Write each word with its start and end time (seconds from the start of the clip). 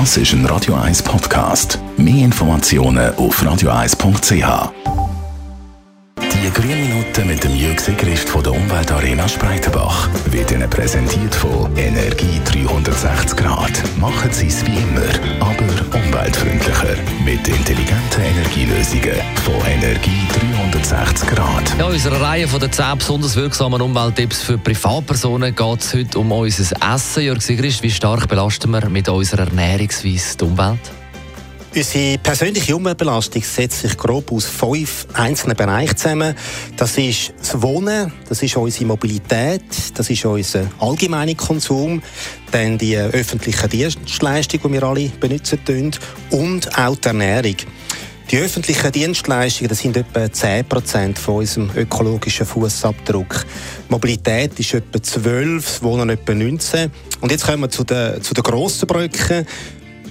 Das 0.00 0.16
ist 0.16 0.32
ein 0.32 0.44
Radio 0.46 0.74
1 0.74 1.04
Podcast. 1.04 1.78
Mehr 1.96 2.24
Informationen 2.24 3.14
auf 3.14 3.40
radio1.ch. 3.40 4.72
Die 6.18 6.50
grünen 6.50 6.88
Minuten 6.88 7.28
mit 7.28 7.44
dem 7.44 7.54
Jürg 7.54 7.78
Sigrist 7.78 8.28
von 8.28 8.42
der 8.42 8.54
Umweltarena 8.54 9.28
Spreitenbach 9.28 10.08
wird 10.32 10.50
Ihnen 10.50 10.68
präsentiert 10.68 11.32
von 11.32 11.70
Energie 11.76 12.40
360 12.44 13.36
Grad. 13.36 13.70
Machen 14.00 14.32
Sie 14.32 14.48
es 14.48 14.66
wie 14.66 14.78
immer, 14.78 15.06
aber 15.38 15.96
umweltfreundlicher. 15.96 16.96
Mit 17.24 17.46
intelligenten 17.46 18.20
Energielösungen 18.64 19.20
von 19.44 19.66
Energie 19.66 20.26
360 20.72 21.28
Grad. 21.28 21.68
Ja, 21.78 21.86
in 21.86 21.92
unserer 21.92 22.20
Reihe 22.20 22.48
von 22.48 22.60
den 22.60 22.72
10 22.72 22.96
besonders 22.96 23.36
wirksamen 23.36 23.82
Umwelttipps 23.82 24.42
für 24.42 24.56
Privatpersonen 24.56 25.54
geht 25.54 25.80
es 25.80 25.92
heute 25.92 26.18
um 26.18 26.32
unser 26.32 26.94
Essen. 26.94 27.24
Jörg 27.24 27.42
Sigrist, 27.42 27.82
wie 27.82 27.90
stark 27.90 28.26
belasten 28.26 28.70
wir 28.70 28.88
mit 28.88 29.08
unserer 29.08 29.46
Ernährungsweise 29.48 30.38
die 30.38 30.44
Umwelt? 30.44 30.80
Unsere 31.74 32.18
persönliche 32.18 32.74
Umweltbelastung 32.74 33.42
setzt 33.42 33.80
sich 33.80 33.96
grob 33.98 34.32
aus 34.32 34.46
fünf 34.46 35.08
einzelnen 35.12 35.56
Bereichen 35.56 35.96
zusammen. 35.96 36.34
Das 36.76 36.96
ist 36.96 37.34
das 37.36 37.60
Wohnen, 37.60 38.12
das 38.28 38.42
ist 38.42 38.56
unsere 38.56 38.86
Mobilität, 38.86 39.64
das 39.94 40.08
ist 40.08 40.24
unser 40.24 40.70
allgemeiner 40.78 41.34
Konsum, 41.34 42.00
dann 42.50 42.78
die 42.78 42.96
öffentlichen 42.96 43.68
Dienstleistungen, 43.68 44.72
die 44.72 44.72
wir 44.72 44.82
alle 44.84 45.08
benutzen 45.20 45.58
und 46.30 46.78
auch 46.78 46.96
die 46.96 47.08
Ernährung. 47.08 47.56
Die 48.30 48.38
öffentlichen 48.38 48.90
Dienstleistungen 48.90 49.68
das 49.68 49.78
sind 49.80 49.96
etwa 49.96 50.20
10% 50.20 51.18
von 51.18 51.36
unserem 51.36 51.70
ökologischen 51.76 52.46
Fußabdruck. 52.46 53.44
Mobilität 53.88 54.58
ist 54.58 54.72
etwa 54.74 55.02
12, 55.02 55.64
das 55.64 55.82
Wohnen 55.82 56.08
etwa 56.08 56.34
19. 56.34 56.90
Und 57.20 57.30
jetzt 57.30 57.46
kommen 57.46 57.62
wir 57.62 57.70
zu 57.70 57.84
den, 57.84 58.22
zu 58.22 58.32
den 58.32 58.42
grossen 58.42 58.86
Brücken. 58.86 59.46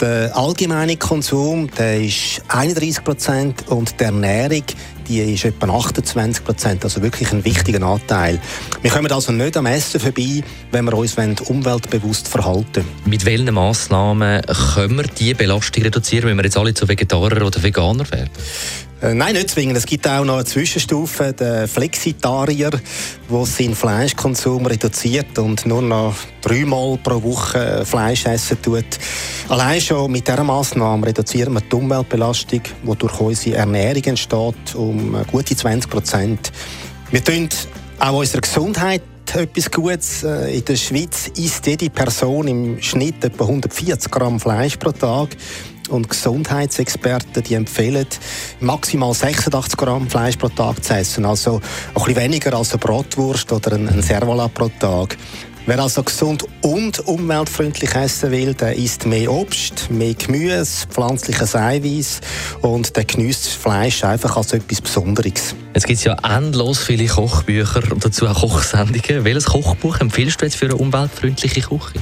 Der 0.00 0.36
allgemeine 0.36 0.96
Konsum 0.96 1.68
der 1.76 2.00
ist 2.00 2.42
31 2.48 3.02
Prozent 3.02 3.68
und 3.68 3.98
die 3.98 4.04
Ernährung 4.04 4.62
die 5.08 5.20
ist 5.20 5.44
etwa 5.44 5.72
28 5.74 6.44
Prozent, 6.44 6.84
also 6.84 7.02
wirklich 7.02 7.32
ein 7.32 7.44
wichtiger 7.44 7.84
Anteil. 7.86 8.38
Wir 8.82 8.90
kommen 8.90 9.10
also 9.10 9.32
nicht 9.32 9.56
am 9.56 9.66
Essen 9.66 10.00
vorbei, 10.00 10.42
wenn 10.70 10.84
wir 10.84 10.94
uns 10.94 11.16
umweltbewusst 11.16 12.28
verhalten 12.28 12.84
Mit 13.06 13.24
welchen 13.24 13.52
Massnahmen 13.54 14.42
können 14.74 14.96
wir 14.96 15.04
diese 15.04 15.34
Belastung 15.34 15.82
reduzieren, 15.82 16.28
wenn 16.28 16.36
wir 16.36 16.44
jetzt 16.44 16.58
alle 16.58 16.74
zu 16.74 16.86
Vegetarier 16.86 17.44
oder 17.44 17.62
Veganer 17.62 18.10
werden? 18.10 18.30
Äh, 19.00 19.14
nein, 19.14 19.34
nicht 19.34 19.50
zwingend. 19.50 19.76
Es 19.76 19.86
gibt 19.86 20.08
auch 20.08 20.24
noch 20.24 20.34
eine 20.34 20.44
Zwischenstufe, 20.44 21.32
den 21.32 21.68
Flexitarier, 21.68 22.70
der 22.70 23.46
seinen 23.46 23.76
Fleischkonsum 23.76 24.66
reduziert 24.66 25.38
und 25.38 25.66
nur 25.66 25.82
noch 25.82 26.16
dreimal 26.40 26.98
pro 26.98 27.22
Woche 27.22 27.84
Fleisch 27.84 28.26
essen 28.26 28.60
tut. 28.60 28.84
Allein 29.48 29.80
schon 29.80 30.10
mit 30.10 30.26
dieser 30.26 30.42
Massnahme 30.42 31.06
reduzieren 31.06 31.52
wir 31.54 31.60
die 31.60 31.76
Umweltbelastung, 31.76 32.62
die 32.82 32.96
durch 32.96 33.20
unsere 33.20 33.58
Ernährung 33.58 34.02
entsteht, 34.02 34.74
um 34.74 35.16
gute 35.30 35.54
20 35.54 35.88
Prozent. 35.88 36.52
Wir 37.12 37.22
tun 37.22 37.48
auch 38.00 38.18
unserer 38.18 38.40
Gesundheit 38.40 39.02
etwas 39.34 39.70
Gutes. 39.70 40.22
Äh, 40.22 40.56
in 40.56 40.64
der 40.64 40.76
Schweiz 40.76 41.28
isst 41.36 41.66
jede 41.66 41.90
Person 41.90 42.48
im 42.48 42.82
Schnitt 42.82 43.24
etwa 43.24 43.44
140 43.44 44.10
Gramm 44.10 44.40
Fleisch 44.40 44.76
pro 44.76 44.92
Tag 44.92 45.30
und 45.88 46.08
Gesundheitsexperten 46.08 47.42
die 47.42 47.54
empfehlen, 47.54 48.06
maximal 48.60 49.14
86 49.14 49.76
Gramm 49.76 50.08
Fleisch 50.08 50.36
pro 50.36 50.48
Tag 50.48 50.84
zu 50.84 50.94
essen. 50.94 51.24
Also 51.24 51.56
ein 51.56 51.94
bisschen 51.94 52.16
weniger 52.16 52.54
als 52.54 52.72
eine 52.72 52.78
Brotwurst 52.78 53.52
oder 53.52 53.72
ein 53.72 54.02
Servola 54.02 54.48
pro 54.48 54.68
Tag. 54.68 55.16
Wer 55.68 55.80
also 55.80 56.02
gesund 56.02 56.46
und 56.62 57.06
umweltfreundlich 57.06 57.94
essen 57.94 58.30
will, 58.30 58.54
der 58.54 58.74
isst 58.74 59.04
mehr 59.04 59.30
Obst, 59.30 59.90
mehr 59.90 60.14
Gemüse, 60.14 60.86
pflanzliches 60.88 61.54
Eiweiß 61.54 62.22
und 62.62 62.96
der 62.96 63.04
genießt 63.04 63.48
Fleisch 63.48 64.02
einfach 64.02 64.34
als 64.38 64.54
etwas 64.54 64.80
Besonderes. 64.80 65.54
Es 65.74 65.84
gibt 65.84 66.02
ja 66.04 66.16
endlos 66.22 66.78
viele 66.78 67.06
Kochbücher 67.06 67.82
und 67.92 68.02
dazu 68.02 68.26
auch 68.26 68.40
Kochsendungen. 68.40 69.24
Welches 69.24 69.44
Kochbuch 69.44 70.00
empfiehlst 70.00 70.40
du 70.40 70.46
jetzt 70.46 70.56
für 70.56 70.64
eine 70.64 70.76
umweltfreundliche 70.76 71.60
Küche? 71.60 72.00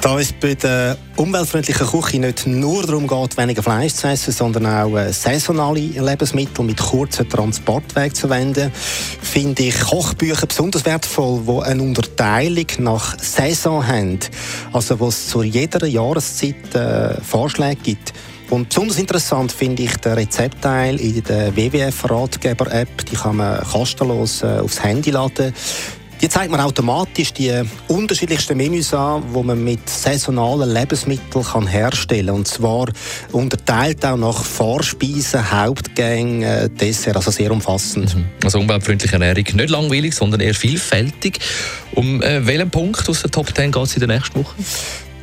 Da 0.00 0.16
es 0.16 0.32
bei 0.32 0.54
der 0.54 0.96
umweltfreundlichen 1.16 1.86
Küche 1.86 2.20
nicht 2.20 2.46
nur 2.46 2.86
darum 2.86 3.08
geht, 3.08 3.36
weniger 3.36 3.64
Fleisch 3.64 3.94
zu 3.94 4.06
essen, 4.06 4.32
sondern 4.32 4.66
auch 4.66 4.96
äh, 4.96 5.12
saisonale 5.12 5.80
Lebensmittel 5.80 6.64
mit 6.64 6.78
kurzen 6.78 7.28
Transportwegen 7.28 8.14
zu 8.14 8.28
verwenden, 8.28 8.70
finde 8.72 9.64
ich 9.64 9.80
Kochbücher 9.80 10.46
besonders 10.46 10.84
wertvoll, 10.84 11.42
die 11.44 11.62
eine 11.64 11.82
Unterteilung 11.82 12.66
nach 12.78 13.18
Saison 13.18 13.84
haben. 13.84 14.20
Also 14.72 15.00
wo 15.00 15.08
es 15.08 15.28
zu 15.28 15.42
jeder 15.42 15.84
Jahreszeit 15.84 16.74
äh, 16.76 17.20
Vorschläge 17.20 17.80
gibt. 17.82 18.12
Und 18.50 18.70
besonders 18.70 18.98
interessant 18.98 19.52
finde 19.52 19.82
ich 19.82 19.96
den 19.96 20.12
Rezeptteil 20.12 20.98
in 21.00 21.22
der 21.24 21.54
WWF-Ratgeber-App. 21.54 23.04
Die 23.04 23.16
kann 23.16 23.36
man 23.36 23.62
kostenlos 23.62 24.42
äh, 24.42 24.60
aufs 24.60 24.82
Handy 24.82 25.10
laden. 25.10 25.52
Die 26.20 26.28
zeigt 26.28 26.50
man 26.50 26.60
automatisch 26.60 27.32
die 27.32 27.62
unterschiedlichsten 27.86 28.56
Menüs 28.56 28.92
an, 28.92 29.22
die 29.32 29.42
man 29.42 29.62
mit 29.62 29.88
saisonalen 29.88 30.68
Lebensmitteln 30.68 31.44
kann 31.44 31.66
herstellen 31.66 32.26
kann. 32.26 32.36
Und 32.36 32.48
zwar 32.48 32.88
unterteilt 33.30 34.04
auch 34.04 34.16
nach 34.16 34.42
Vorspeisen, 34.42 35.50
Hauptgängen, 35.50 36.42
äh, 36.42 36.68
Dessert, 36.68 37.14
also 37.14 37.30
sehr 37.30 37.52
umfassend. 37.52 38.16
Mhm. 38.16 38.24
Also 38.42 38.58
umweltfreundliche 38.58 39.12
Ernährung 39.12 39.44
nicht 39.44 39.70
langweilig, 39.70 40.14
sondern 40.14 40.40
eher 40.40 40.54
vielfältig. 40.54 41.38
Um 41.94 42.20
äh, 42.22 42.44
welchen 42.44 42.70
Punkt 42.70 43.08
aus 43.08 43.22
der 43.22 43.30
Top 43.30 43.54
10 43.54 43.70
geht 43.70 43.82
es 43.82 43.94
in 43.94 44.00
der 44.00 44.16
nächsten 44.16 44.40
Woche? 44.40 44.54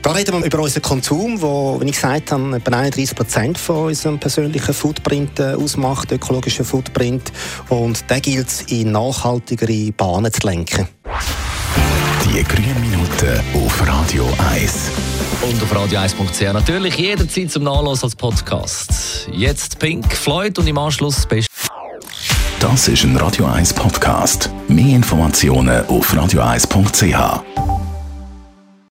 Da 0.05 0.11
reden 0.11 0.37
wir 0.37 0.45
über 0.45 0.59
unseren 0.59 0.83
Konsum, 0.83 1.41
wo, 1.41 1.81
wie 1.81 1.85
ich 1.85 1.93
gesagt 1.93 2.31
habe, 2.31 2.57
etwa 2.57 2.77
31 2.77 3.15
Prozent 3.15 3.57
von 3.57 3.87
unserem 3.87 4.19
persönlichen 4.19 4.71
Footprint 4.71 5.39
äh, 5.39 5.55
ausmacht, 5.55 6.11
ökologischen 6.11 6.63
Footprint. 6.63 7.31
Und 7.69 8.05
da 8.07 8.19
gilt 8.19 8.47
es, 8.47 8.61
in 8.71 8.91
nachhaltigere 8.91 9.91
Bahnen 9.93 10.31
zu 10.31 10.45
lenken. 10.45 10.87
Die 12.23 12.43
grünen 12.43 12.79
Minuten 12.81 13.41
auf 13.65 13.87
Radio 13.87 14.31
1. 14.53 14.91
Und 15.41 15.63
auf 15.63 15.73
radio1.ch 15.73 16.53
natürlich 16.53 16.97
jederzeit 16.97 17.49
zum 17.49 17.63
Nachlassen 17.63 18.03
als 18.03 18.15
Podcast. 18.15 19.27
Jetzt 19.31 19.79
Pink 19.79 20.15
Floyd 20.15 20.59
und 20.59 20.67
im 20.67 20.77
Anschluss 20.77 21.23
Special. 21.23 21.47
Das 22.59 22.87
ist 22.87 23.03
ein 23.05 23.17
Radio 23.17 23.47
1 23.47 23.73
Podcast. 23.73 24.51
Mehr 24.67 24.97
Informationen 24.97 25.83
auf 25.87 26.13
radio1.ch. 26.13 27.74